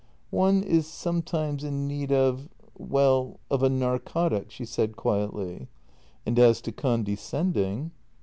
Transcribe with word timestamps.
"One 0.31 0.63
is 0.63 0.87
sometimes 0.87 1.63
in 1.63 1.87
need 1.87 2.11
of— 2.11 2.49
well, 2.79 3.39
of 3.51 3.61
a 3.61 3.69
narcotic," 3.69 4.49
she 4.49 4.65
said 4.65 4.95
quietly." 4.97 5.67
And 6.25 6.39
as 6.39 6.59
to 6.61 6.71
condescending 6.71 7.91